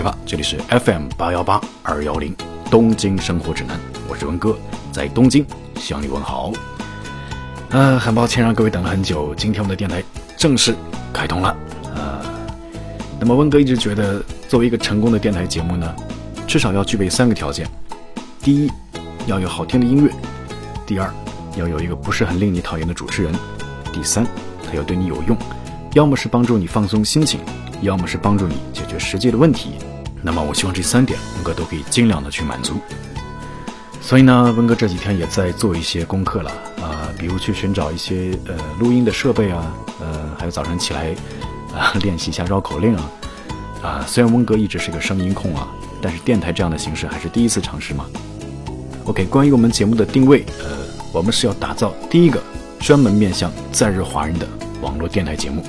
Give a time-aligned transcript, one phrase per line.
[0.00, 0.16] 起去吧！
[0.24, 2.34] 这里是 FM 八幺八二幺零
[2.70, 3.78] 东京生活指南，
[4.08, 4.56] 我是文哥，
[4.90, 5.44] 在东京
[5.76, 6.50] 向你问好。
[7.68, 10.02] 呃，很抱歉让各位等了很久，今天我们的电台
[10.38, 10.74] 正式
[11.12, 11.54] 开通了。
[11.94, 12.18] 呃，
[13.20, 15.94] 那么温哥一直觉得，作为一个成功的电台节目呢，
[16.46, 17.68] 至少要具备三个条件：
[18.40, 18.72] 第一，
[19.26, 20.10] 要有好听的音乐；
[20.86, 21.12] 第二，
[21.56, 23.30] 要有一个不是很令你讨厌的主持人；
[23.92, 24.26] 第三，
[24.66, 25.36] 他要对你有用，
[25.92, 27.38] 要么是帮助你放松心情。
[27.82, 29.76] 要么是帮助你解决实际的问题，
[30.22, 32.78] 那么我希望这三点温哥都可以尽量的去满足。
[34.02, 36.50] 所以呢，温哥这几天也在做一些功课了
[36.82, 41.14] 啊，比如去寻找一些呃录音的设备啊，呃，还有早晨起来
[41.74, 43.10] 啊 练习一下绕口令啊
[43.82, 44.04] 啊。
[44.06, 45.68] 虽然温哥一直是个声音控啊，
[46.00, 48.06] 但是电台这样的形式还是第一次尝试嘛。
[49.04, 50.78] OK，关于我们节目的定位，呃，
[51.12, 52.42] 我们是要打造第一个
[52.80, 54.48] 专门面向在日华人的
[54.80, 55.62] 网络电台节目，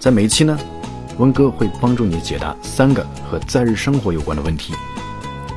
[0.00, 0.58] 在每一期呢。
[1.18, 4.72] 温哥会帮助你解答三个和在日生活有关的问题。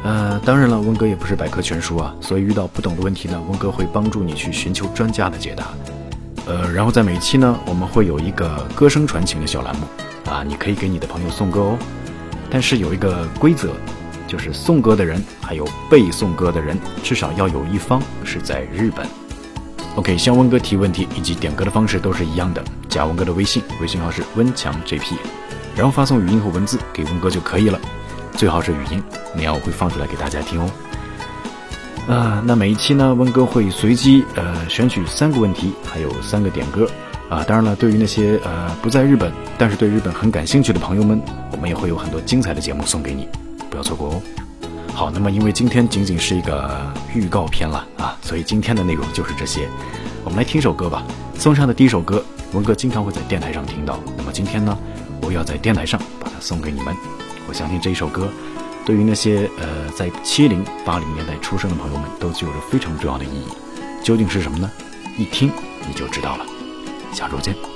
[0.04, 5.68] 呃，当然了，温哥也不是百科全书啊，所以遇到不懂的问题呢，温哥会帮助你去寻求专家的解答。
[6.48, 9.86] 呃，然后在每期呢，我们会有一个歌声传情的小栏目
[10.32, 11.78] 啊，你可以给你的朋友送歌哦。
[12.50, 13.70] 但是有一个规则，
[14.28, 19.06] 就是送歌的人还有被送歌的人，至少要有一方是在日本。
[19.96, 25.16] OK，向温哥提问题以及点歌的方式都是一样的，加温哥的微信，微信号是温强 JP。
[25.76, 27.80] 然后发送语音和文字给温哥就可以了，
[28.34, 29.02] 最好是语音，
[29.36, 30.70] 那样我会放出来给大家听哦。
[32.10, 36.90] 啊，那每一期呢，温哥会随机呃选取三个问题，还有三个点歌
[37.30, 37.44] 啊。
[37.44, 43.28] 当然了，对于那些呃不在日本，但是对日本很感兴趣的朋友们，我们也会有很多精彩的节目送给你，
[43.70, 44.22] 不要错过哦。
[44.94, 49.70] 好，那么因为今天仅仅是一个预告片了啊，所以今天的内容就是这些。
[50.24, 51.04] 我们来听首歌吧，
[51.38, 54.00] 送上的第一首歌，文哥经常会在电台上听到。
[54.18, 54.78] 那么今天呢？
[55.34, 56.96] 要在电台上把它送给你们。
[57.48, 58.30] 我相信这一首歌，
[58.86, 63.48] 对于那些呃在七零八零年代出生的朋友们，都具有着非常重要的意义。
[64.04, 64.70] 究竟是什么呢？
[65.18, 65.52] 一听
[65.88, 66.46] 你就知道了。
[67.14, 67.71] 下周见。